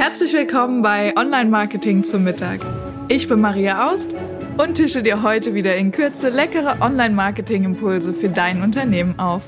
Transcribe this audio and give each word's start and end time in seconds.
Herzlich 0.00 0.32
willkommen 0.32 0.80
bei 0.80 1.14
Online 1.14 1.50
Marketing 1.50 2.04
zum 2.04 2.24
Mittag. 2.24 2.60
Ich 3.08 3.28
bin 3.28 3.38
Maria 3.38 3.90
Aust 3.92 4.14
und 4.56 4.76
tische 4.76 5.02
dir 5.02 5.22
heute 5.22 5.52
wieder 5.52 5.76
in 5.76 5.92
Kürze 5.92 6.30
leckere 6.30 6.80
Online 6.80 7.14
Marketing 7.14 7.64
Impulse 7.64 8.14
für 8.14 8.30
dein 8.30 8.62
Unternehmen 8.62 9.18
auf. 9.18 9.42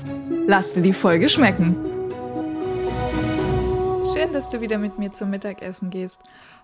Lass 0.45 0.75
dir 0.75 0.83
die 0.83 0.93
Folge 0.93 1.27
schmecken. 1.27 1.75
Schön, 4.13 4.31
dass 4.31 4.49
du 4.49 4.61
wieder 4.61 4.77
mit 4.77 4.99
mir 4.99 5.11
zum 5.11 5.31
Mittagessen 5.31 5.89
gehst. 5.89 6.19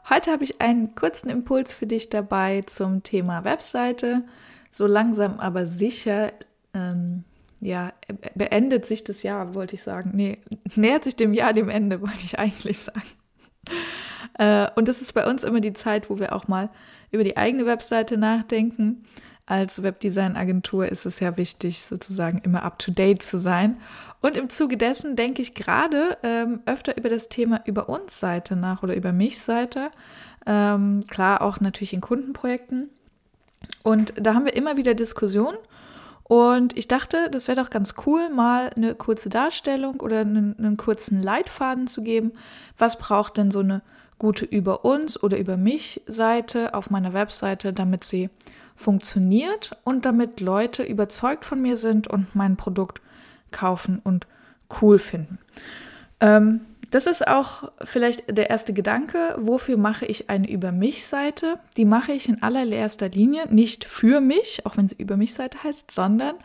Heute 0.07 0.31
habe 0.31 0.43
ich 0.43 0.61
einen 0.61 0.93
kurzen 0.93 1.31
Impuls 1.31 1.73
für 1.73 1.87
dich 1.87 2.09
dabei 2.09 2.61
zum 2.67 3.01
Thema 3.01 3.43
Webseite. 3.43 4.23
So 4.71 4.85
langsam 4.85 5.39
aber 5.39 5.65
sicher 5.65 6.31
ähm, 6.75 7.23
ja, 7.59 7.91
beendet 8.35 8.85
sich 8.85 9.03
das 9.03 9.23
Jahr, 9.23 9.55
wollte 9.55 9.73
ich 9.73 9.81
sagen. 9.81 10.11
Nee, 10.13 10.37
nähert 10.75 11.05
sich 11.05 11.15
dem 11.15 11.33
Jahr 11.33 11.53
dem 11.53 11.69
Ende, 11.69 12.01
wollte 12.01 12.23
ich 12.23 12.37
eigentlich 12.37 12.77
sagen. 12.77 13.01
Äh, 14.37 14.67
und 14.75 14.87
das 14.87 15.01
ist 15.01 15.13
bei 15.13 15.27
uns 15.27 15.43
immer 15.43 15.59
die 15.59 15.73
Zeit, 15.73 16.09
wo 16.09 16.19
wir 16.19 16.33
auch 16.33 16.47
mal 16.47 16.69
über 17.11 17.23
die 17.23 17.37
eigene 17.37 17.65
Webseite 17.65 18.17
nachdenken. 18.17 19.03
Als 19.45 19.81
Webdesign-Agentur 19.81 20.87
ist 20.87 21.05
es 21.05 21.19
ja 21.19 21.35
wichtig, 21.35 21.81
sozusagen 21.81 22.37
immer 22.39 22.63
up-to-date 22.63 23.23
zu 23.23 23.39
sein. 23.39 23.77
Und 24.21 24.37
im 24.37 24.49
Zuge 24.49 24.77
dessen 24.77 25.15
denke 25.15 25.41
ich 25.41 25.55
gerade 25.55 26.17
ähm, 26.21 26.59
öfter 26.67 26.95
über 26.97 27.09
das 27.09 27.29
Thema 27.29 27.61
über 27.65 27.89
uns 27.89 28.19
Seite 28.19 28.55
nach 28.55 28.83
oder 28.83 28.95
über 28.95 29.11
mich 29.11 29.39
Seite. 29.39 29.89
Ähm, 30.45 31.03
klar, 31.07 31.41
auch 31.41 31.59
natürlich 31.59 31.93
in 31.93 32.01
Kundenprojekten. 32.01 32.89
Und 33.81 34.13
da 34.17 34.35
haben 34.35 34.45
wir 34.45 34.55
immer 34.55 34.77
wieder 34.77 34.93
Diskussionen. 34.93 35.57
Und 36.29 36.77
ich 36.77 36.87
dachte, 36.87 37.27
das 37.31 37.47
wäre 37.47 37.59
doch 37.59 37.71
ganz 37.71 37.95
cool, 38.05 38.29
mal 38.29 38.69
eine 38.75 38.93
kurze 38.93 39.29
Darstellung 39.29 39.99
oder 39.99 40.19
einen, 40.19 40.55
einen, 40.59 40.77
kurzen 40.77 41.23
Leitfaden 41.23 41.87
zu 41.87 42.03
geben. 42.03 42.33
Was 42.77 42.99
braucht 42.99 43.37
denn 43.37 43.49
so 43.49 43.61
eine 43.61 43.81
gute 44.19 44.45
Über 44.45 44.85
uns 44.85 45.21
oder 45.21 45.39
Über 45.39 45.57
mich 45.57 46.03
Seite 46.05 46.75
auf 46.75 46.91
meiner 46.91 47.13
Webseite, 47.13 47.73
damit 47.73 48.03
sie 48.03 48.29
funktioniert 48.75 49.75
und 49.83 50.05
damit 50.05 50.39
Leute 50.39 50.83
überzeugt 50.83 51.45
von 51.45 51.63
mir 51.63 51.77
sind 51.77 52.07
und 52.07 52.35
mein 52.35 52.57
Produkt 52.57 53.01
kaufen 53.49 53.99
und 54.03 54.27
cool 54.83 54.99
finden. 54.99 55.39
Ähm, 56.19 56.61
das 56.91 57.05
ist 57.05 57.27
auch 57.27 57.71
vielleicht 57.83 58.35
der 58.35 58.49
erste 58.49 58.73
Gedanke. 58.73 59.35
Wofür 59.39 59.77
mache 59.77 60.05
ich 60.05 60.29
eine 60.29 60.49
Über 60.49 60.71
mich-Seite? 60.71 61.59
Die 61.77 61.85
mache 61.85 62.13
ich 62.13 62.27
in 62.29 62.41
allererster 62.41 63.09
Linie 63.09 63.47
nicht 63.49 63.85
für 63.85 64.21
mich, 64.21 64.65
auch 64.65 64.77
wenn 64.77 64.87
sie 64.87 64.95
Über 64.95 65.17
mich-Seite 65.17 65.63
heißt, 65.63 65.91
sondern 65.91 66.35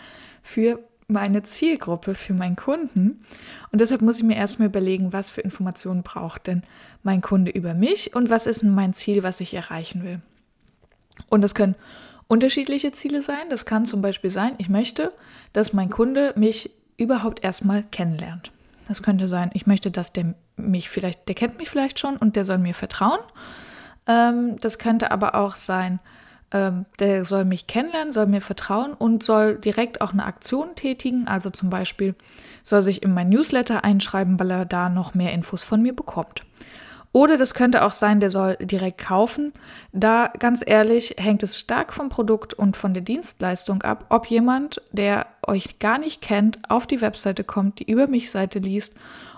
für 0.43 0.81
meine 1.07 1.43
Zielgruppe, 1.43 2.15
für 2.15 2.35
meinen 2.35 2.57
Kunden. 2.57 3.25
Und 3.73 3.81
deshalb 3.81 4.03
muss 4.03 4.19
ich 4.19 4.25
mir 4.25 4.37
erstmal 4.37 4.69
überlegen, 4.69 5.13
was 5.13 5.31
für 5.31 5.41
Informationen 5.41 6.03
braucht 6.03 6.47
denn 6.47 6.63
mein 7.03 7.21
Kunde 7.21 7.51
über 7.51 7.75
mich 7.75 8.15
und 8.15 8.31
was 8.31 8.47
ist 8.47 8.63
mein 8.63 8.95
Ziel, 8.95 9.23
was 9.23 9.41
ich 9.41 9.55
erreichen 9.55 10.03
will. 10.03 10.21
Und 11.29 11.43
das 11.43 11.55
können 11.55 11.75
unterschiedliche 12.29 12.93
Ziele 12.93 13.23
sein. 13.23 13.51
Das 13.51 13.67
kann 13.67 13.87
zum 13.87 14.03
Beispiel 14.03 14.31
sein, 14.31 14.53
ich 14.59 14.69
möchte, 14.69 15.13
dass 15.53 15.73
mein 15.73 15.91
Kunde 15.91 16.33
mich 16.37 16.71
überhaupt 16.97 17.45
erstmal 17.45 17.83
kennenlernt. 17.83 18.51
Das 18.89 19.03
könnte 19.03 19.29
sein, 19.29 19.51
ich 19.55 19.67
möchte, 19.67 19.91
dass 19.91 20.13
der 20.13 20.35
mich 20.57 20.89
vielleicht, 20.89 21.29
der 21.29 21.35
kennt 21.35 21.59
mich 21.59 21.71
vielleicht 21.71 21.99
schon 21.99 22.17
und 22.17 22.37
der 22.37 22.45
soll 22.45 22.59
mir 22.59 22.75
vertrauen. 22.75 23.21
Ähm, 24.07 24.57
das 24.61 24.79
könnte 24.79 25.11
aber 25.11 25.35
auch 25.35 25.57
sein, 25.57 26.01
ähm, 26.53 26.87
der 26.99 27.25
soll 27.25 27.45
mich 27.45 27.67
kennenlernen, 27.67 28.13
soll 28.13 28.27
mir 28.27 28.41
vertrauen 28.41 28.93
und 28.93 29.23
soll 29.23 29.57
direkt 29.57 30.01
auch 30.01 30.13
eine 30.13 30.25
Aktion 30.25 30.75
tätigen. 30.75 31.27
Also 31.27 31.51
zum 31.51 31.71
Beispiel 31.71 32.15
soll 32.63 32.83
sich 32.83 33.03
in 33.03 33.15
mein 33.15 33.29
Newsletter 33.29 33.85
einschreiben, 33.85 34.39
weil 34.39 34.51
er 34.51 34.65
da 34.65 34.89
noch 34.89 35.15
mehr 35.15 35.33
Infos 35.33 35.65
von 35.65 35.83
mir 35.83 35.95
bekommt. 35.97 36.43
Oder 37.15 37.39
das 37.39 37.55
könnte 37.55 37.85
auch 37.85 37.93
sein, 37.93 38.19
der 38.19 38.33
soll 38.33 38.57
direkt 38.57 38.99
kaufen. 38.99 39.53
Da 39.93 40.33
ganz 40.41 40.65
ehrlich 40.67 41.15
hängt 41.17 41.45
es 41.45 41.57
stark 41.57 41.93
vom 41.93 42.09
Produkt 42.09 42.55
und 42.55 42.77
von 42.77 42.93
der 42.93 43.05
Dienstleistung 43.05 43.83
ab, 43.83 44.07
ob 44.09 44.27
jemand, 44.27 44.83
der 44.91 45.29
euch 45.47 45.79
gar 45.79 46.01
nicht 46.01 46.23
kennt, 46.23 46.59
auf 46.69 46.89
die 46.89 47.01
Webseite 47.01 47.45
kommt, 47.45 47.79
die 47.79 47.89
über 47.89 48.09
mich 48.09 48.33
Seite 48.33 48.59
liest 48.59 48.95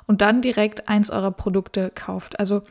und 0.06 0.22
dann 0.22 0.40
direkt 0.40 0.88
eins 0.88 1.10
eurer 1.10 1.32
Produkte 1.32 1.92
kauft. 1.94 2.40
Also 2.40 2.62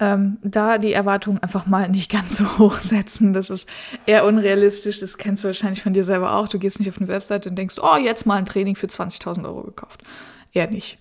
ähm, 0.00 0.38
da 0.42 0.78
die 0.78 0.94
Erwartungen 0.94 1.40
einfach 1.40 1.66
mal 1.66 1.88
nicht 1.88 2.10
ganz 2.10 2.36
so 2.36 2.44
hoch 2.58 2.80
setzen. 2.80 3.32
Das 3.32 3.50
ist 3.50 3.68
eher 4.04 4.24
unrealistisch. 4.24 4.98
Das 4.98 5.16
kennst 5.16 5.44
du 5.44 5.48
wahrscheinlich 5.48 5.84
von 5.84 5.92
dir 5.92 6.02
selber 6.02 6.34
auch. 6.34 6.48
Du 6.48 6.58
gehst 6.58 6.80
nicht 6.80 6.88
auf 6.88 6.98
eine 6.98 7.06
Webseite 7.06 7.50
und 7.50 7.54
denkst, 7.54 7.76
oh, 7.80 7.96
jetzt 7.98 8.26
mal 8.26 8.34
ein 8.34 8.46
Training 8.46 8.74
für 8.74 8.88
20.000 8.88 9.44
Euro 9.44 9.62
gekauft. 9.62 10.02
Eher 10.52 10.68
nicht. 10.68 10.98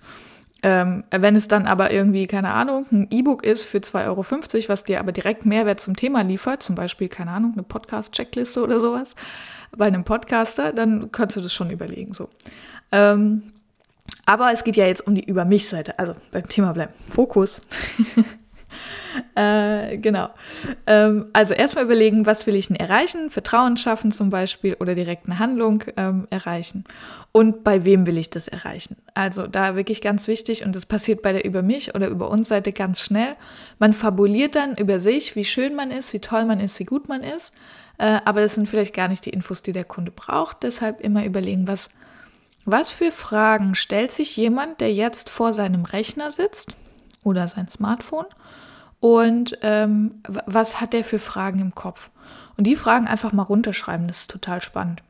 Ähm, 0.61 1.03
wenn 1.11 1.35
es 1.35 1.47
dann 1.47 1.67
aber 1.67 1.91
irgendwie, 1.91 2.27
keine 2.27 2.51
Ahnung, 2.51 2.85
ein 2.91 3.07
E-Book 3.11 3.45
ist 3.45 3.63
für 3.63 3.77
2,50 3.77 4.05
Euro, 4.07 4.69
was 4.69 4.83
dir 4.83 4.99
aber 4.99 5.11
direkt 5.11 5.45
Mehrwert 5.45 5.79
zum 5.79 5.95
Thema 5.95 6.21
liefert, 6.21 6.63
zum 6.63 6.75
Beispiel, 6.75 7.07
keine 7.07 7.31
Ahnung, 7.31 7.53
eine 7.53 7.63
Podcast-Checkliste 7.63 8.61
oder 8.61 8.79
sowas, 8.79 9.15
bei 9.75 9.85
einem 9.85 10.03
Podcaster, 10.03 10.73
dann 10.73 11.11
kannst 11.11 11.37
du 11.37 11.41
das 11.41 11.53
schon 11.53 11.69
überlegen. 11.69 12.13
So. 12.13 12.29
Ähm, 12.91 13.53
aber 14.25 14.51
es 14.51 14.63
geht 14.63 14.75
ja 14.75 14.85
jetzt 14.85 15.05
um 15.07 15.15
die 15.15 15.23
Über 15.23 15.45
mich-Seite, 15.45 15.97
also 15.97 16.15
beim 16.31 16.47
Thema 16.49 16.73
bleiben. 16.73 16.93
Fokus. 17.07 17.61
äh, 19.35 19.97
genau. 19.97 20.29
Ähm, 20.85 21.27
also 21.33 21.53
erstmal 21.53 21.85
überlegen, 21.85 22.25
was 22.25 22.45
will 22.47 22.55
ich 22.55 22.67
denn 22.67 22.77
erreichen? 22.77 23.29
Vertrauen 23.29 23.77
schaffen 23.77 24.11
zum 24.11 24.29
Beispiel 24.29 24.75
oder 24.79 24.95
direkt 24.95 25.25
eine 25.25 25.39
Handlung 25.39 25.83
ähm, 25.97 26.27
erreichen. 26.29 26.83
Und 27.31 27.63
bei 27.63 27.85
wem 27.85 28.05
will 28.05 28.17
ich 28.17 28.29
das 28.29 28.47
erreichen? 28.47 28.97
Also 29.13 29.47
da 29.47 29.75
wirklich 29.75 30.01
ganz 30.01 30.27
wichtig 30.27 30.65
und 30.65 30.75
das 30.75 30.85
passiert 30.85 31.21
bei 31.21 31.33
der 31.33 31.45
Über 31.45 31.61
mich 31.61 31.95
oder 31.95 32.07
Über 32.07 32.29
uns 32.29 32.47
Seite 32.47 32.73
ganz 32.73 33.01
schnell. 33.01 33.35
Man 33.77 33.93
fabuliert 33.93 34.55
dann 34.55 34.75
über 34.75 34.99
sich, 34.99 35.35
wie 35.35 35.45
schön 35.45 35.75
man 35.75 35.91
ist, 35.91 36.13
wie 36.13 36.19
toll 36.19 36.45
man 36.45 36.59
ist, 36.59 36.79
wie 36.79 36.85
gut 36.85 37.07
man 37.07 37.23
ist. 37.23 37.53
Äh, 37.97 38.19
aber 38.25 38.41
das 38.41 38.55
sind 38.55 38.69
vielleicht 38.69 38.93
gar 38.95 39.07
nicht 39.07 39.25
die 39.25 39.31
Infos, 39.31 39.61
die 39.61 39.73
der 39.73 39.85
Kunde 39.85 40.11
braucht. 40.11 40.63
Deshalb 40.63 41.01
immer 41.01 41.25
überlegen, 41.25 41.67
was 41.67 41.89
was 42.65 42.89
für 42.91 43.11
Fragen 43.11 43.73
stellt 43.73 44.11
sich 44.11 44.35
jemand, 44.37 44.81
der 44.81 44.93
jetzt 44.93 45.29
vor 45.29 45.53
seinem 45.53 45.85
Rechner 45.85 46.29
sitzt 46.29 46.75
oder 47.23 47.47
sein 47.47 47.69
Smartphone 47.69 48.27
und 48.99 49.57
ähm, 49.61 50.21
was 50.27 50.81
hat 50.81 50.93
der 50.93 51.03
für 51.03 51.19
Fragen 51.19 51.59
im 51.59 51.73
Kopf? 51.73 52.09
Und 52.57 52.65
die 52.65 52.75
Fragen 52.75 53.07
einfach 53.07 53.31
mal 53.31 53.43
runterschreiben, 53.43 54.07
das 54.07 54.21
ist 54.21 54.31
total 54.31 54.61
spannend. 54.61 55.03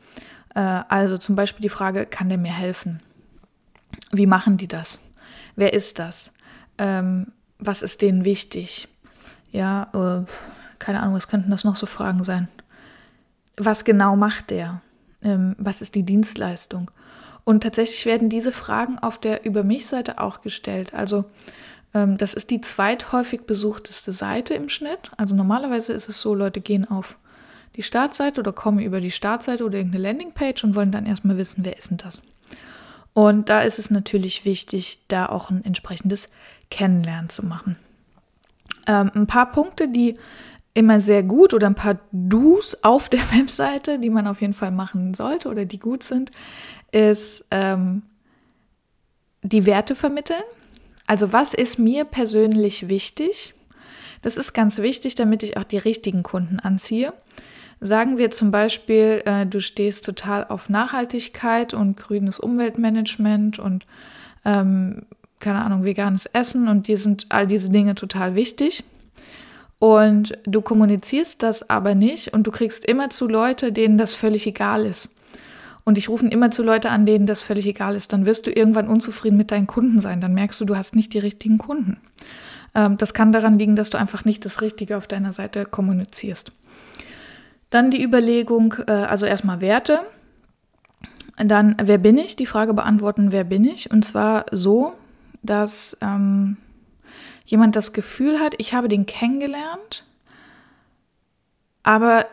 Äh, 0.54 0.60
also 0.88 1.18
zum 1.18 1.36
Beispiel 1.36 1.64
die 1.64 1.70
Frage, 1.70 2.06
kann 2.06 2.30
der 2.30 2.38
mir 2.38 2.54
helfen? 2.54 3.02
Wie 4.12 4.28
machen 4.28 4.58
die 4.58 4.68
das? 4.68 5.00
Wer 5.56 5.74
ist 5.74 6.00
das? 6.00 6.36
Ähm, 6.78 7.32
was 7.58 7.82
ist 7.82 8.02
denen 8.02 8.24
wichtig? 8.26 8.88
Ja, 9.52 9.90
äh, 9.94 10.26
keine 10.78 11.02
Ahnung, 11.02 11.16
was 11.16 11.28
könnten 11.28 11.52
das 11.52 11.64
noch 11.64 11.76
so 11.76 11.86
Fragen 11.86 12.24
sein? 12.24 12.48
Was 13.58 13.84
genau 13.84 14.16
macht 14.16 14.52
der? 14.52 14.82
Ähm, 15.22 15.56
was 15.58 15.82
ist 15.82 15.96
die 15.96 16.04
Dienstleistung? 16.04 16.92
Und 17.44 17.64
tatsächlich 17.64 18.06
werden 18.06 18.30
diese 18.30 18.52
Fragen 18.52 19.00
auf 19.00 19.18
der 19.18 19.44
Über 19.44 19.64
mich-Seite 19.64 20.22
auch 20.22 20.42
gestellt. 20.42 20.94
Also 20.94 21.26
das 22.18 22.34
ist 22.34 22.52
die 22.52 22.62
zweithäufig 22.62 23.42
besuchteste 23.46 24.14
Seite 24.14 24.54
im 24.54 24.70
Schnitt. 24.70 25.12
Also 25.18 25.36
normalerweise 25.36 25.94
ist 25.94 26.10
es 26.10 26.22
so, 26.22 26.36
Leute 26.36 26.62
gehen 26.62 26.90
auf 26.90 27.18
die 27.76 27.84
Startseite 27.84 28.42
oder 28.42 28.52
kommen 28.52 28.80
über 28.80 29.02
die 29.02 29.12
Startseite 29.12 29.64
oder 29.64 29.78
irgendeine 29.78 30.04
Landingpage 30.04 30.64
und 30.64 30.76
wollen 30.76 30.92
dann 30.92 31.06
erstmal 31.06 31.38
wissen, 31.38 31.64
wer 31.64 31.78
ist 31.78 31.90
denn 31.92 31.98
das? 31.98 32.22
Und 33.14 33.50
da 33.50 33.62
ist 33.62 33.80
es 33.80 33.90
natürlich 33.90 34.46
wichtig, 34.46 35.00
da 35.08 35.28
auch 35.28 35.50
ein 35.50 35.66
entsprechendes 35.66 36.30
Kennenlernen 36.70 37.30
zu 37.30 37.46
machen. 37.46 37.76
Ähm, 38.88 39.12
ein 39.16 39.28
paar 39.28 39.52
Punkte, 39.52 39.88
die 39.88 40.18
immer 40.74 41.02
sehr 41.02 41.24
gut 41.24 41.54
oder 41.54 41.68
ein 41.68 41.76
paar 41.76 42.00
Do's 42.12 42.84
auf 42.84 43.10
der 43.10 43.32
Webseite, 43.34 44.00
die 44.00 44.10
man 44.10 44.28
auf 44.28 44.42
jeden 44.42 44.54
Fall 44.54 44.72
machen 44.72 45.14
sollte 45.14 45.50
oder 45.50 45.66
die 45.66 45.80
gut 45.80 46.04
sind, 46.04 46.32
ist 46.92 47.46
ähm, 47.52 48.04
die 49.42 49.66
Werte 49.66 49.96
vermitteln. 49.96 50.44
Also 51.10 51.34
was 51.34 51.56
ist 51.56 51.80
mir 51.80 52.06
persönlich 52.06 52.88
wichtig? 52.88 53.56
Das 54.22 54.38
ist 54.38 54.54
ganz 54.54 54.78
wichtig, 54.78 55.16
damit 55.16 55.42
ich 55.42 55.58
auch 55.58 55.64
die 55.64 55.80
richtigen 55.80 56.22
Kunden 56.22 56.60
anziehe. 56.60 57.14
Sagen 57.82 58.20
wir 58.20 58.30
zum 58.30 58.52
Beispiel, 58.52 59.24
äh, 59.26 59.48
du 59.48 59.60
stehst 59.60 60.06
total 60.06 60.46
auf 60.46 60.70
Nachhaltigkeit 60.70 61.74
und 61.74 61.98
grünes 61.98 62.40
Umweltmanagement 62.40 63.58
und 63.58 63.88
ähm, 64.46 65.08
keine 65.40 65.66
Ahnung, 65.66 65.84
veganes 65.84 66.28
Essen 66.28 66.68
und 66.68 66.88
dir 66.88 67.00
sind 67.00 67.26
all 67.30 67.48
diese 67.48 67.72
Dinge 67.72 67.96
total 67.96 68.36
wichtig. 68.36 68.84
Und 69.80 70.38
du 70.44 70.62
kommunizierst 70.62 71.42
das 71.42 71.72
aber 71.72 71.96
nicht 71.96 72.34
und 72.34 72.44
du 72.46 72.52
kriegst 72.52 72.86
immer 72.86 73.10
zu 73.10 73.28
Leute, 73.28 73.72
denen 73.72 73.98
das 73.98 74.14
völlig 74.14 74.46
egal 74.46 74.86
ist 74.86 75.10
und 75.90 75.96
dich 75.96 76.08
rufen 76.08 76.32
immer 76.32 76.52
zu 76.52 76.64
Leute 76.64 76.92
an, 76.92 77.06
denen 77.06 77.26
das 77.26 77.42
völlig 77.42 77.66
egal 77.66 77.96
ist, 77.96 78.14
dann 78.14 78.26
wirst 78.26 78.48
du 78.48 78.52
irgendwann 78.52 78.88
unzufrieden 78.88 79.38
mit 79.38 79.52
deinen 79.52 79.68
Kunden 79.68 80.00
sein. 80.00 80.22
Dann 80.22 80.34
merkst 80.34 80.62
du, 80.62 80.66
du 80.66 80.78
hast 80.78 80.96
nicht 80.96 81.14
die 81.14 81.20
richtigen 81.20 81.58
Kunden. 81.58 81.98
Ähm, 82.76 82.98
das 82.98 83.14
kann 83.14 83.34
daran 83.34 83.58
liegen, 83.60 83.76
dass 83.76 83.90
du 83.90 83.98
einfach 83.98 84.24
nicht 84.24 84.46
das 84.46 84.62
Richtige 84.62 84.96
auf 84.96 85.08
deiner 85.08 85.34
Seite 85.34 85.66
kommunizierst. 85.66 86.52
Dann 87.72 87.92
die 87.92 88.04
Überlegung, 88.04 88.76
äh, 88.88 88.92
also 88.92 89.26
erstmal 89.26 89.62
Werte. 89.62 90.00
Dann, 91.38 91.76
wer 91.82 91.98
bin 91.98 92.18
ich? 92.18 92.36
Die 92.36 92.46
Frage 92.46 92.74
beantworten, 92.74 93.32
wer 93.32 93.44
bin 93.44 93.64
ich? 93.64 93.92
Und 93.92 94.06
zwar 94.06 94.46
so, 94.52 94.94
dass 95.42 95.98
ähm, 96.02 96.58
jemand 97.46 97.76
das 97.76 97.94
Gefühl 97.94 98.40
hat, 98.40 98.54
ich 98.60 98.74
habe 98.74 98.90
den 98.90 99.06
kennengelernt, 99.06 100.06
aber 101.82 102.28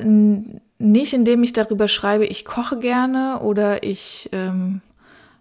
nicht 0.79 1.13
indem 1.13 1.43
ich 1.43 1.53
darüber 1.53 1.89
schreibe, 1.89 2.27
ich 2.27 2.45
koche 2.45 2.79
gerne 2.79 3.41
oder 3.41 3.83
ich 3.83 4.29
ähm, 4.33 4.81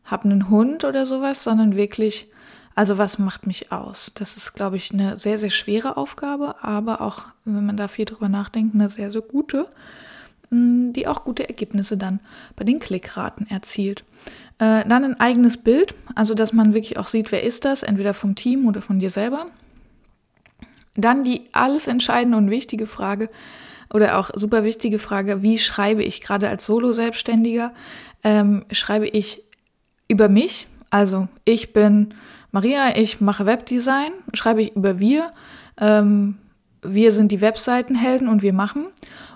habe 0.05 0.25
einen 0.25 0.49
Hund 0.49 0.85
oder 0.85 1.05
sowas, 1.05 1.43
sondern 1.43 1.75
wirklich, 1.75 2.29
also 2.75 2.97
was 2.97 3.19
macht 3.19 3.47
mich 3.47 3.71
aus? 3.71 4.11
Das 4.15 4.37
ist, 4.37 4.53
glaube 4.53 4.77
ich, 4.77 4.93
eine 4.93 5.17
sehr, 5.17 5.37
sehr 5.37 5.49
schwere 5.49 5.97
Aufgabe, 5.97 6.63
aber 6.63 7.01
auch, 7.01 7.23
wenn 7.43 7.65
man 7.65 7.77
da 7.77 7.87
viel 7.87 8.05
drüber 8.05 8.29
nachdenkt, 8.29 8.75
eine 8.75 8.87
sehr, 8.87 9.11
sehr 9.11 9.21
gute, 9.21 9.67
mm, 10.51 10.93
die 10.93 11.07
auch 11.07 11.23
gute 11.23 11.47
Ergebnisse 11.47 11.97
dann 11.97 12.19
bei 12.55 12.63
den 12.63 12.79
Klickraten 12.79 13.47
erzielt. 13.47 14.05
Äh, 14.59 14.87
dann 14.87 15.03
ein 15.03 15.19
eigenes 15.19 15.57
Bild, 15.57 15.95
also 16.13 16.33
dass 16.33 16.53
man 16.53 16.73
wirklich 16.73 16.97
auch 16.97 17.07
sieht, 17.07 17.31
wer 17.31 17.43
ist 17.43 17.65
das, 17.65 17.83
entweder 17.83 18.13
vom 18.13 18.35
Team 18.35 18.67
oder 18.67 18.81
von 18.81 18.99
dir 18.99 19.09
selber. 19.09 19.47
Dann 20.95 21.25
die 21.25 21.41
alles 21.51 21.87
entscheidende 21.87 22.37
und 22.37 22.49
wichtige 22.49 22.85
Frage, 22.85 23.29
oder 23.93 24.17
auch 24.17 24.31
super 24.35 24.63
wichtige 24.63 24.99
Frage, 24.99 25.41
wie 25.41 25.57
schreibe 25.57 26.03
ich 26.03 26.21
gerade 26.21 26.49
als 26.49 26.65
Solo-Selbstständiger? 26.65 27.73
Ähm, 28.23 28.65
schreibe 28.71 29.07
ich 29.07 29.43
über 30.07 30.29
mich, 30.29 30.67
also 30.89 31.27
ich 31.45 31.73
bin 31.73 32.13
Maria, 32.51 32.95
ich 32.95 33.21
mache 33.21 33.45
Webdesign, 33.45 34.11
schreibe 34.33 34.61
ich 34.61 34.75
über 34.75 34.99
wir, 34.99 35.31
ähm, 35.79 36.37
wir 36.81 37.11
sind 37.11 37.31
die 37.31 37.41
Webseitenhelden 37.41 38.27
und 38.27 38.41
wir 38.41 38.53
machen. 38.53 38.85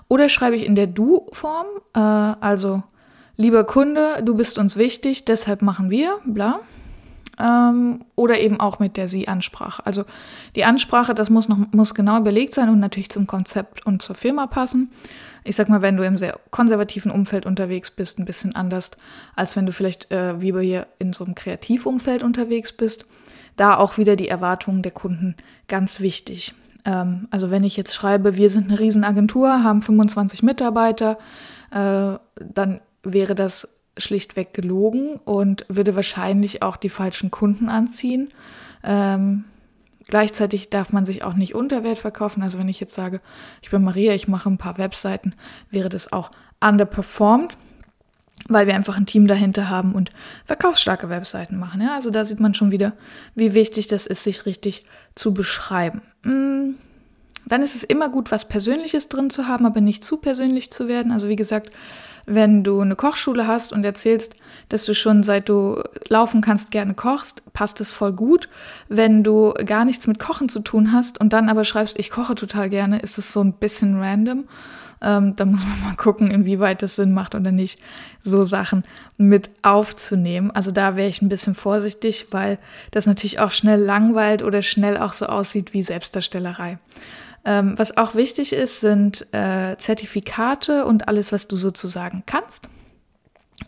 Oder 0.08 0.28
schreibe 0.28 0.56
ich 0.56 0.64
in 0.64 0.74
der 0.74 0.86
Du-Form, 0.86 1.66
äh, 1.94 1.98
also 1.98 2.82
lieber 3.36 3.64
Kunde, 3.64 4.22
du 4.24 4.34
bist 4.34 4.58
uns 4.58 4.76
wichtig, 4.76 5.24
deshalb 5.24 5.62
machen 5.62 5.90
wir, 5.90 6.18
bla 6.24 6.60
ähm, 7.38 8.04
oder 8.16 8.40
eben 8.40 8.60
auch 8.60 8.78
mit 8.78 8.96
der 8.96 9.08
Sie-Ansprache. 9.08 9.84
Also 9.84 10.04
die 10.56 10.64
Ansprache, 10.64 11.14
das 11.14 11.30
muss 11.30 11.48
noch 11.48 11.58
muss 11.72 11.94
genau 11.94 12.18
überlegt 12.18 12.54
sein 12.54 12.68
und 12.68 12.80
natürlich 12.80 13.10
zum 13.10 13.26
Konzept 13.26 13.84
und 13.86 14.02
zur 14.02 14.14
Firma 14.14 14.46
passen. 14.46 14.90
Ich 15.44 15.56
sag 15.56 15.68
mal, 15.68 15.82
wenn 15.82 15.96
du 15.96 16.04
im 16.04 16.18
sehr 16.18 16.38
konservativen 16.50 17.10
Umfeld 17.10 17.46
unterwegs 17.46 17.90
bist, 17.90 18.18
ein 18.18 18.24
bisschen 18.24 18.54
anders, 18.54 18.90
als 19.36 19.56
wenn 19.56 19.66
du 19.66 19.72
vielleicht 19.72 20.10
äh, 20.10 20.40
wie 20.40 20.52
bei 20.52 20.62
hier 20.62 20.86
in 20.98 21.12
so 21.12 21.24
einem 21.24 21.34
Kreativumfeld 21.34 22.22
unterwegs 22.22 22.72
bist. 22.72 23.06
Da 23.56 23.76
auch 23.76 23.98
wieder 23.98 24.16
die 24.16 24.28
Erwartungen 24.28 24.82
der 24.82 24.92
Kunden 24.92 25.34
ganz 25.68 26.00
wichtig. 26.00 26.54
Ähm, 26.84 27.28
also 27.30 27.50
wenn 27.50 27.64
ich 27.64 27.76
jetzt 27.76 27.94
schreibe, 27.94 28.36
wir 28.36 28.50
sind 28.50 28.68
eine 28.68 28.78
Riesenagentur, 28.78 29.62
haben 29.62 29.82
25 29.82 30.42
Mitarbeiter, 30.42 31.18
äh, 31.70 32.18
dann 32.40 32.80
wäre 33.02 33.34
das 33.34 33.68
schlichtweg 33.96 34.54
gelogen 34.54 35.16
und 35.24 35.64
würde 35.68 35.96
wahrscheinlich 35.96 36.62
auch 36.62 36.76
die 36.76 36.88
falschen 36.88 37.30
Kunden 37.30 37.68
anziehen. 37.68 38.30
Ähm, 38.82 39.44
gleichzeitig 40.06 40.70
darf 40.70 40.92
man 40.92 41.06
sich 41.06 41.24
auch 41.24 41.34
nicht 41.34 41.54
unter 41.54 41.84
Wert 41.84 41.98
verkaufen. 41.98 42.42
Also 42.42 42.58
wenn 42.58 42.68
ich 42.68 42.80
jetzt 42.80 42.94
sage, 42.94 43.20
ich 43.62 43.70
bin 43.70 43.82
Maria, 43.82 44.14
ich 44.14 44.28
mache 44.28 44.48
ein 44.48 44.58
paar 44.58 44.78
Webseiten, 44.78 45.34
wäre 45.70 45.88
das 45.88 46.12
auch 46.12 46.30
underperformed, 46.60 47.56
weil 48.48 48.66
wir 48.66 48.74
einfach 48.74 48.96
ein 48.96 49.06
Team 49.06 49.26
dahinter 49.26 49.68
haben 49.68 49.94
und 49.94 50.10
verkaufsstarke 50.44 51.08
Webseiten 51.08 51.58
machen. 51.58 51.80
Ja, 51.80 51.94
also 51.94 52.10
da 52.10 52.24
sieht 52.24 52.40
man 52.40 52.54
schon 52.54 52.70
wieder, 52.70 52.92
wie 53.34 53.54
wichtig 53.54 53.86
das 53.86 54.06
ist, 54.06 54.24
sich 54.24 54.46
richtig 54.46 54.84
zu 55.14 55.34
beschreiben. 55.34 56.02
Mm, 56.22 56.74
dann 57.46 57.62
ist 57.62 57.74
es 57.74 57.84
immer 57.84 58.08
gut, 58.08 58.30
was 58.30 58.48
Persönliches 58.48 59.08
drin 59.08 59.30
zu 59.30 59.48
haben, 59.48 59.66
aber 59.66 59.80
nicht 59.80 60.04
zu 60.04 60.18
persönlich 60.18 60.70
zu 60.70 60.88
werden. 60.88 61.12
Also 61.12 61.28
wie 61.28 61.36
gesagt, 61.36 61.70
wenn 62.26 62.62
du 62.62 62.80
eine 62.80 62.96
Kochschule 62.96 63.46
hast 63.46 63.72
und 63.72 63.84
erzählst, 63.84 64.34
dass 64.68 64.84
du 64.84 64.94
schon 64.94 65.22
seit 65.22 65.48
du 65.48 65.82
laufen 66.08 66.40
kannst 66.40 66.70
gerne 66.70 66.94
kochst, 66.94 67.42
passt 67.52 67.80
es 67.80 67.92
voll 67.92 68.12
gut. 68.12 68.48
Wenn 68.88 69.24
du 69.24 69.52
gar 69.64 69.84
nichts 69.84 70.06
mit 70.06 70.18
Kochen 70.18 70.48
zu 70.48 70.60
tun 70.60 70.92
hast 70.92 71.20
und 71.20 71.32
dann 71.32 71.48
aber 71.48 71.64
schreibst, 71.64 71.98
ich 71.98 72.10
koche 72.10 72.34
total 72.34 72.68
gerne, 72.68 73.00
ist 73.00 73.18
es 73.18 73.32
so 73.32 73.42
ein 73.42 73.54
bisschen 73.54 74.00
random. 74.00 74.44
Ähm, 75.02 75.34
da 75.34 75.46
muss 75.46 75.64
man 75.64 75.80
mal 75.82 75.96
gucken, 75.96 76.30
inwieweit 76.30 76.82
das 76.82 76.96
Sinn 76.96 77.12
macht 77.12 77.34
oder 77.34 77.52
nicht, 77.52 77.80
so 78.22 78.44
Sachen 78.44 78.84
mit 79.16 79.50
aufzunehmen. 79.62 80.50
Also 80.50 80.72
da 80.72 80.94
wäre 80.94 81.08
ich 81.08 81.22
ein 81.22 81.30
bisschen 81.30 81.54
vorsichtig, 81.54 82.26
weil 82.30 82.58
das 82.90 83.06
natürlich 83.06 83.40
auch 83.40 83.50
schnell 83.50 83.80
langweilt 83.80 84.42
oder 84.42 84.60
schnell 84.60 84.98
auch 84.98 85.14
so 85.14 85.26
aussieht 85.26 85.72
wie 85.72 85.82
Selbstdarstellerei. 85.82 86.78
Ähm, 87.44 87.78
was 87.78 87.96
auch 87.96 88.14
wichtig 88.14 88.52
ist, 88.52 88.80
sind 88.80 89.26
äh, 89.32 89.76
Zertifikate 89.78 90.84
und 90.84 91.08
alles, 91.08 91.32
was 91.32 91.48
du 91.48 91.56
sozusagen 91.56 92.22
kannst 92.26 92.68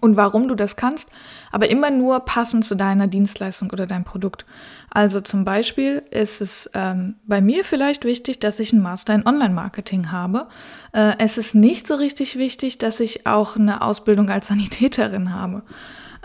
und 0.01 0.17
warum 0.17 0.49
du 0.49 0.55
das 0.55 0.77
kannst, 0.77 1.11
aber 1.51 1.71
immer 1.71 1.91
nur 1.91 2.21
passend 2.21 2.65
zu 2.65 2.75
deiner 2.75 3.07
Dienstleistung 3.07 3.71
oder 3.71 3.87
deinem 3.87 4.05
Produkt. 4.05 4.45
Also 4.91 5.21
zum 5.21 5.45
Beispiel 5.45 6.03
ist 6.11 6.41
es 6.41 6.71
ähm, 6.75 7.17
bei 7.27 7.41
mir 7.41 7.65
vielleicht 7.65 8.05
wichtig, 8.05 8.41
dass 8.41 8.59
ich 8.59 8.73
einen 8.73 8.83
Master 8.83 9.15
in 9.15 9.27
Online-Marketing 9.27 10.11
habe. 10.11 10.49
Äh, 10.93 11.15
es 11.19 11.39
ist 11.39 11.55
nicht 11.55 11.87
so 11.87 11.95
richtig 11.95 12.37
wichtig, 12.37 12.79
dass 12.79 13.01
ich 13.01 13.27
auch 13.27 13.57
eine 13.57 13.83
Ausbildung 13.83 14.29
als 14.31 14.49
Sanitäterin 14.49 15.33
habe, 15.35 15.63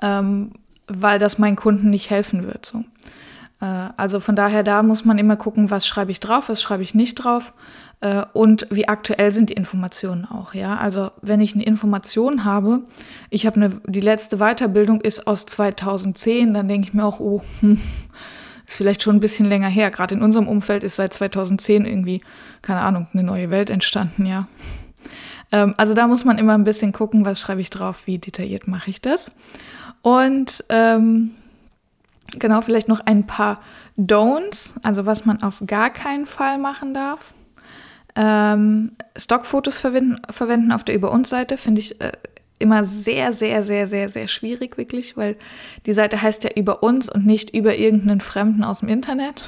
ähm, 0.02 0.54
weil 0.88 1.20
das 1.20 1.38
meinen 1.38 1.56
Kunden 1.56 1.90
nicht 1.90 2.10
helfen 2.10 2.46
wird. 2.46 2.66
So. 2.66 2.84
Äh, 3.62 3.66
also 3.98 4.20
von 4.20 4.36
daher, 4.36 4.64
da 4.64 4.84
muss 4.84 5.06
man 5.06 5.18
immer 5.18 5.36
gucken, 5.36 5.70
was 5.70 5.88
schreibe 5.88 6.12
ich 6.12 6.20
drauf, 6.20 6.50
was 6.50 6.62
schreibe 6.62 6.84
ich 6.84 6.94
nicht 6.94 7.16
drauf 7.16 7.54
äh, 8.02 8.24
und 8.34 8.68
wie 8.70 8.88
aktuell 8.88 9.32
sind 9.34 9.50
die 9.50 9.54
Informationen 9.54 10.26
auch. 10.26 10.54
Ja, 10.54 10.78
also 10.78 11.12
wenn 11.22 11.42
ich 11.42 11.54
eine 11.56 11.64
Information 11.64 12.46
habe, 12.46 12.82
ich 13.30 13.46
habe 13.46 13.58
eine, 13.58 13.70
die 13.86 14.02
letzte 14.02 14.38
Weiterbildung 14.38 15.02
ist 15.02 15.28
aus 15.28 15.46
2010, 15.46 16.54
dann 16.54 16.68
denke 16.68 16.88
ich 16.88 16.94
mir 16.94 17.06
auch, 17.06 17.20
oh, 17.20 17.42
hm, 17.62 17.80
ist 18.68 18.78
vielleicht 18.78 19.02
schon 19.02 19.16
ein 19.16 19.22
bisschen 19.22 19.48
länger 19.48 19.70
her. 19.70 19.92
Gerade 19.92 20.16
in 20.16 20.22
unserem 20.22 20.48
Umfeld 20.48 20.84
ist 20.84 20.98
seit 20.98 21.14
2010 21.14 21.86
irgendwie, 21.86 22.22
keine 22.62 22.82
Ahnung, 22.82 23.08
eine 23.14 23.24
neue 23.24 23.50
Welt 23.50 23.70
entstanden, 23.70 24.26
ja. 24.26 24.48
Ähm, 25.52 25.74
also 25.78 25.94
da 25.94 26.08
muss 26.08 26.26
man 26.26 26.38
immer 26.38 26.54
ein 26.54 26.66
bisschen 26.66 26.92
gucken, 26.92 27.26
was 27.26 27.40
schreibe 27.40 27.62
ich 27.62 27.70
drauf, 27.70 28.04
wie 28.06 28.18
detailliert 28.18 28.68
mache 28.68 28.90
ich 28.90 29.02
das. 29.02 29.32
Und 30.02 30.66
ähm, 30.70 31.32
Genau, 32.34 32.62
vielleicht 32.62 32.88
noch 32.88 33.00
ein 33.00 33.26
paar 33.26 33.60
Don'ts, 33.98 34.78
also 34.84 35.06
was 35.06 35.26
man 35.26 35.42
auf 35.44 35.64
gar 35.66 35.90
keinen 35.90 36.26
Fall 36.26 36.58
machen 36.58 36.94
darf. 36.94 37.34
Ähm, 38.16 38.94
Stockfotos 39.16 39.78
verwenden, 39.78 40.18
verwenden 40.30 40.72
auf 40.72 40.84
der 40.84 40.96
Über 40.96 41.12
uns 41.12 41.30
Seite 41.30 41.58
finde 41.58 41.82
ich 41.82 42.02
äh, 42.02 42.12
immer 42.60 42.84
sehr, 42.84 43.34
sehr, 43.34 43.64
sehr, 43.64 43.88
sehr, 43.88 44.10
sehr 44.10 44.28
schwierig, 44.28 44.78
wirklich, 44.78 45.16
weil 45.16 45.36
die 45.86 45.94
Seite 45.94 46.22
heißt 46.22 46.44
ja 46.44 46.50
über 46.56 46.84
uns 46.84 47.10
und 47.10 47.26
nicht 47.26 47.54
über 47.54 47.76
irgendeinen 47.76 48.22
Fremden 48.22 48.64
aus 48.64 48.80
dem 48.80 48.90
Internet. 48.90 49.46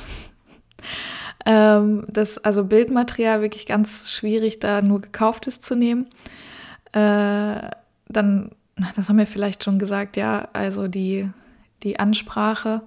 ähm, 1.46 2.06
das 2.08 2.38
also 2.38 2.64
Bildmaterial 2.64 3.42
wirklich 3.42 3.66
ganz 3.66 4.12
schwierig, 4.12 4.59
da 4.59 4.81
nur 4.81 5.02
gekauftes 5.02 5.62
zu 5.62 5.76
nehmen. 5.76 6.07
Äh, 6.92 7.71
dann, 8.07 8.52
das 8.95 9.09
haben 9.09 9.18
wir 9.18 9.28
vielleicht 9.28 9.64
schon 9.64 9.80
gesagt, 9.80 10.16
ja, 10.16 10.48
also 10.54 10.88
die 10.88 11.30
die 11.83 12.00
Ansprache 12.00 12.81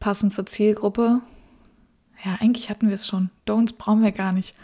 passend 0.00 0.32
zur 0.32 0.46
Zielgruppe. 0.46 1.20
Ja, 2.24 2.36
eigentlich 2.40 2.70
hatten 2.70 2.88
wir 2.88 2.96
es 2.96 3.06
schon. 3.06 3.30
Don'ts 3.46 3.76
brauchen 3.76 4.02
wir 4.02 4.12
gar 4.12 4.32
nicht. 4.32 4.54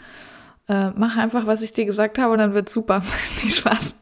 Äh, 0.67 0.91
mach 0.91 1.17
einfach, 1.17 1.45
was 1.45 1.61
ich 1.61 1.73
dir 1.73 1.85
gesagt 1.85 2.17
habe, 2.17 2.33
und 2.33 2.39
dann 2.39 2.53
wird 2.53 2.69
super. 2.69 3.01
Viel 3.01 3.51
Spaß. 3.51 3.95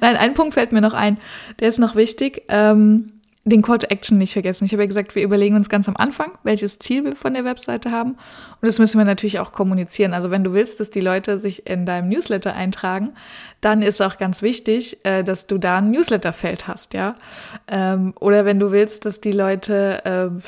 Nein, 0.00 0.16
ein 0.16 0.34
Punkt 0.34 0.54
fällt 0.54 0.72
mir 0.72 0.80
noch 0.80 0.94
ein. 0.94 1.18
Der 1.60 1.68
ist 1.68 1.78
noch 1.78 1.94
wichtig. 1.94 2.42
Ähm, 2.48 3.13
den 3.44 3.60
Call 3.60 3.78
to 3.78 3.86
Action 3.88 4.16
nicht 4.16 4.32
vergessen. 4.32 4.64
Ich 4.64 4.72
habe 4.72 4.82
ja 4.82 4.86
gesagt, 4.86 5.14
wir 5.14 5.22
überlegen 5.22 5.54
uns 5.54 5.68
ganz 5.68 5.86
am 5.86 5.96
Anfang, 5.96 6.32
welches 6.44 6.78
Ziel 6.78 7.04
wir 7.04 7.14
von 7.14 7.34
der 7.34 7.44
Webseite 7.44 7.90
haben. 7.90 8.12
Und 8.12 8.66
das 8.66 8.78
müssen 8.78 8.96
wir 8.96 9.04
natürlich 9.04 9.38
auch 9.38 9.52
kommunizieren. 9.52 10.14
Also 10.14 10.30
wenn 10.30 10.44
du 10.44 10.54
willst, 10.54 10.80
dass 10.80 10.90
die 10.90 11.02
Leute 11.02 11.38
sich 11.38 11.66
in 11.66 11.84
deinem 11.84 12.08
Newsletter 12.08 12.54
eintragen, 12.54 13.12
dann 13.60 13.82
ist 13.82 14.00
auch 14.00 14.16
ganz 14.16 14.40
wichtig, 14.40 15.04
äh, 15.04 15.22
dass 15.22 15.46
du 15.46 15.58
da 15.58 15.78
ein 15.78 15.90
Newsletterfeld 15.90 16.66
hast, 16.66 16.94
ja. 16.94 17.16
Ähm, 17.68 18.14
oder 18.18 18.46
wenn 18.46 18.58
du 18.58 18.72
willst, 18.72 19.04
dass 19.04 19.20
die 19.20 19.32
Leute, 19.32 20.04
äh, 20.04 20.40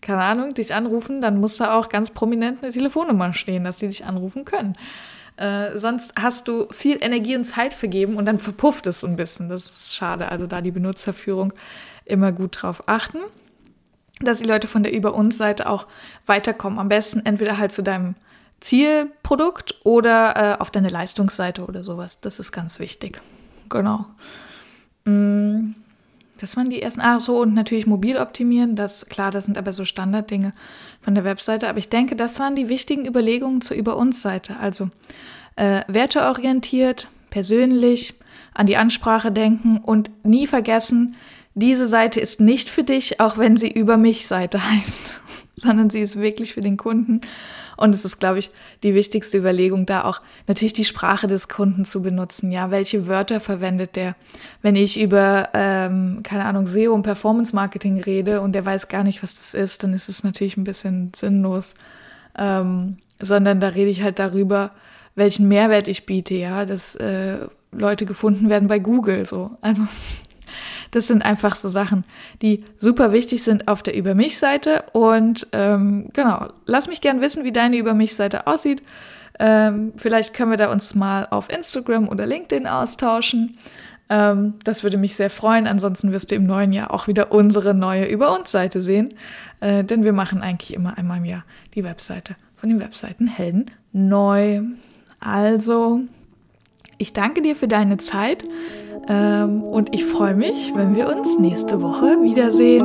keine 0.00 0.22
Ahnung, 0.22 0.54
dich 0.54 0.72
anrufen, 0.72 1.20
dann 1.20 1.40
muss 1.40 1.56
da 1.56 1.76
auch 1.76 1.88
ganz 1.88 2.10
prominent 2.10 2.62
eine 2.62 2.72
Telefonnummer 2.72 3.32
stehen, 3.34 3.64
dass 3.64 3.80
sie 3.80 3.88
dich 3.88 4.04
anrufen 4.04 4.44
können. 4.44 4.76
Äh, 5.36 5.78
sonst 5.78 6.14
hast 6.16 6.48
du 6.48 6.68
viel 6.70 6.98
Energie 7.00 7.36
und 7.36 7.44
Zeit 7.44 7.74
vergeben 7.74 8.16
und 8.16 8.24
dann 8.24 8.38
verpufft 8.38 8.86
es 8.86 9.00
so 9.00 9.06
ein 9.06 9.16
bisschen. 9.16 9.48
Das 9.48 9.64
ist 9.64 9.94
schade. 9.94 10.30
Also 10.30 10.46
da 10.46 10.62
die 10.62 10.70
Benutzerführung 10.70 11.52
immer 12.06 12.32
gut 12.32 12.62
drauf 12.62 12.84
achten, 12.86 13.18
dass 14.20 14.38
die 14.38 14.48
Leute 14.48 14.68
von 14.68 14.82
der 14.82 14.92
Über 14.92 15.14
uns 15.14 15.36
Seite 15.36 15.68
auch 15.68 15.86
weiterkommen. 16.24 16.78
Am 16.78 16.88
besten 16.88 17.20
entweder 17.24 17.58
halt 17.58 17.72
zu 17.72 17.82
deinem 17.82 18.14
Zielprodukt 18.60 19.74
oder 19.84 20.36
äh, 20.36 20.60
auf 20.60 20.70
deine 20.70 20.88
Leistungsseite 20.88 21.64
oder 21.64 21.84
sowas. 21.84 22.20
Das 22.20 22.40
ist 22.40 22.52
ganz 22.52 22.78
wichtig. 22.78 23.20
Genau. 23.68 24.06
Mm, 25.04 25.72
das 26.38 26.56
waren 26.56 26.70
die 26.70 26.80
ersten. 26.80 27.00
Ach 27.02 27.20
so, 27.20 27.40
und 27.40 27.54
natürlich 27.54 27.86
mobil 27.86 28.16
optimieren. 28.16 28.76
Das, 28.76 29.06
klar, 29.06 29.30
das 29.30 29.44
sind 29.44 29.58
aber 29.58 29.72
so 29.72 29.84
Standarddinge 29.84 30.52
von 31.00 31.14
der 31.14 31.24
Webseite. 31.24 31.68
Aber 31.68 31.78
ich 31.78 31.88
denke, 31.88 32.16
das 32.16 32.38
waren 32.38 32.56
die 32.56 32.68
wichtigen 32.68 33.06
Überlegungen 33.06 33.60
zur 33.60 33.76
Über 33.76 33.96
uns 33.96 34.22
Seite. 34.22 34.56
Also 34.58 34.90
äh, 35.56 35.82
werteorientiert, 35.88 37.08
persönlich, 37.30 38.14
an 38.54 38.66
die 38.66 38.78
Ansprache 38.78 39.30
denken 39.30 39.78
und 39.78 40.10
nie 40.24 40.46
vergessen, 40.46 41.16
diese 41.56 41.88
Seite 41.88 42.20
ist 42.20 42.40
nicht 42.40 42.70
für 42.70 42.84
dich, 42.84 43.18
auch 43.18 43.38
wenn 43.38 43.56
sie 43.56 43.70
über 43.70 43.96
mich 43.96 44.26
Seite 44.26 44.60
heißt. 44.70 45.20
sondern 45.56 45.88
sie 45.88 46.02
ist 46.02 46.20
wirklich 46.20 46.54
für 46.54 46.60
den 46.60 46.76
Kunden. 46.76 47.22
Und 47.78 47.94
es 47.94 48.04
ist, 48.04 48.20
glaube 48.20 48.38
ich, 48.38 48.50
die 48.82 48.94
wichtigste 48.94 49.38
Überlegung, 49.38 49.86
da 49.86 50.04
auch 50.04 50.20
natürlich 50.46 50.74
die 50.74 50.84
Sprache 50.84 51.26
des 51.26 51.48
Kunden 51.48 51.84
zu 51.84 52.02
benutzen. 52.02 52.52
Ja, 52.52 52.70
welche 52.70 53.06
Wörter 53.06 53.40
verwendet 53.40 53.96
der? 53.96 54.16
Wenn 54.62 54.76
ich 54.76 55.00
über, 55.00 55.48
ähm, 55.54 56.20
keine 56.22 56.44
Ahnung, 56.44 56.66
SEO 56.66 56.92
und 56.92 57.02
Performance 57.02 57.54
Marketing 57.54 58.00
rede 58.00 58.40
und 58.42 58.52
der 58.52 58.66
weiß 58.66 58.88
gar 58.88 59.02
nicht, 59.02 59.22
was 59.22 59.34
das 59.34 59.54
ist, 59.54 59.82
dann 59.82 59.94
ist 59.94 60.08
es 60.08 60.24
natürlich 60.24 60.56
ein 60.56 60.64
bisschen 60.64 61.12
sinnlos. 61.16 61.74
Ähm, 62.38 62.98
sondern 63.20 63.60
da 63.60 63.68
rede 63.68 63.90
ich 63.90 64.02
halt 64.02 64.18
darüber, 64.18 64.72
welchen 65.14 65.48
Mehrwert 65.48 65.88
ich 65.88 66.04
biete, 66.04 66.34
ja, 66.34 66.66
dass 66.66 66.96
äh, 66.96 67.46
Leute 67.72 68.04
gefunden 68.04 68.50
werden 68.50 68.68
bei 68.68 68.78
Google, 68.78 69.24
so. 69.24 69.52
Also 69.62 69.84
das 70.96 71.08
sind 71.08 71.22
einfach 71.22 71.56
so 71.56 71.68
Sachen, 71.68 72.04
die 72.40 72.64
super 72.78 73.12
wichtig 73.12 73.42
sind 73.42 73.68
auf 73.68 73.82
der 73.82 73.94
Über 73.94 74.14
mich-Seite. 74.14 74.84
Und 74.92 75.46
ähm, 75.52 76.08
genau, 76.14 76.48
lass 76.64 76.88
mich 76.88 77.02
gern 77.02 77.20
wissen, 77.20 77.44
wie 77.44 77.52
deine 77.52 77.76
Über 77.76 77.92
mich-Seite 77.92 78.46
aussieht. 78.46 78.82
Ähm, 79.38 79.92
vielleicht 79.96 80.32
können 80.32 80.52
wir 80.52 80.56
da 80.56 80.72
uns 80.72 80.94
mal 80.94 81.26
auf 81.30 81.50
Instagram 81.52 82.08
oder 82.08 82.24
LinkedIn 82.24 82.66
austauschen. 82.66 83.58
Ähm, 84.08 84.54
das 84.64 84.84
würde 84.84 84.96
mich 84.96 85.16
sehr 85.16 85.28
freuen. 85.28 85.66
Ansonsten 85.66 86.12
wirst 86.12 86.30
du 86.30 86.34
im 86.34 86.46
neuen 86.46 86.72
Jahr 86.72 86.94
auch 86.94 87.08
wieder 87.08 87.30
unsere 87.30 87.74
neue 87.74 88.06
Über 88.06 88.34
uns 88.34 88.50
Seite 88.50 88.80
sehen. 88.80 89.12
Äh, 89.60 89.84
denn 89.84 90.02
wir 90.02 90.14
machen 90.14 90.40
eigentlich 90.40 90.72
immer 90.72 90.96
einmal 90.96 91.18
im 91.18 91.26
Jahr 91.26 91.44
die 91.74 91.84
Webseite 91.84 92.36
von 92.54 92.70
den 92.70 92.80
Webseitenhelden 92.80 93.70
neu. 93.92 94.62
Also, 95.20 96.00
ich 96.98 97.12
danke 97.12 97.42
dir 97.42 97.56
für 97.56 97.68
deine 97.68 97.98
Zeit. 97.98 98.44
Ähm, 99.08 99.62
und 99.62 99.94
ich 99.94 100.04
freue 100.04 100.34
mich, 100.34 100.72
wenn 100.74 100.96
wir 100.96 101.08
uns 101.08 101.38
nächste 101.38 101.82
Woche 101.82 102.22
wiedersehen. 102.22 102.84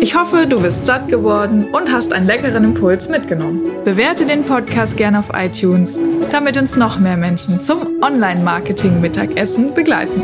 Ich 0.00 0.16
hoffe, 0.16 0.46
du 0.46 0.60
bist 0.62 0.86
satt 0.86 1.08
geworden 1.08 1.66
und 1.72 1.92
hast 1.92 2.12
einen 2.12 2.26
leckeren 2.26 2.64
Impuls 2.64 3.08
mitgenommen. 3.08 3.60
Bewerte 3.84 4.24
den 4.24 4.44
Podcast 4.44 4.96
gerne 4.96 5.18
auf 5.18 5.30
iTunes, 5.34 5.98
damit 6.32 6.56
uns 6.56 6.76
noch 6.76 6.98
mehr 6.98 7.16
Menschen 7.16 7.60
zum 7.60 8.02
Online-Marketing-Mittagessen 8.02 9.74
begleiten. 9.74 10.22